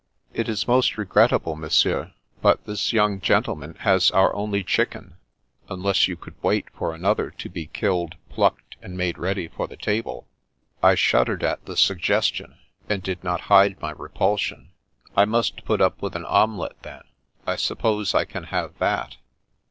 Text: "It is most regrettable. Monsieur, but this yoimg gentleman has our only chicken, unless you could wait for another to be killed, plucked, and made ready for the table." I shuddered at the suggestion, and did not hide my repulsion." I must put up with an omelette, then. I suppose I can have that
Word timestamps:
"It 0.41 0.49
is 0.49 0.67
most 0.67 0.97
regrettable. 0.97 1.55
Monsieur, 1.55 2.11
but 2.41 2.65
this 2.65 2.91
yoimg 2.91 3.21
gentleman 3.21 3.75
has 3.81 4.09
our 4.09 4.33
only 4.35 4.63
chicken, 4.63 5.17
unless 5.69 6.07
you 6.07 6.15
could 6.15 6.33
wait 6.41 6.65
for 6.71 6.95
another 6.95 7.29
to 7.29 7.49
be 7.49 7.67
killed, 7.67 8.15
plucked, 8.27 8.77
and 8.81 8.97
made 8.97 9.19
ready 9.19 9.47
for 9.47 9.67
the 9.67 9.77
table." 9.77 10.27
I 10.81 10.95
shuddered 10.95 11.43
at 11.43 11.65
the 11.65 11.77
suggestion, 11.77 12.57
and 12.89 13.03
did 13.03 13.23
not 13.23 13.41
hide 13.41 13.79
my 13.79 13.91
repulsion." 13.91 14.71
I 15.15 15.25
must 15.25 15.65
put 15.65 15.81
up 15.81 16.01
with 16.01 16.15
an 16.15 16.25
omelette, 16.25 16.81
then. 16.81 17.03
I 17.45 17.55
suppose 17.55 18.15
I 18.15 18.25
can 18.25 18.45
have 18.45 18.75
that 18.79 19.17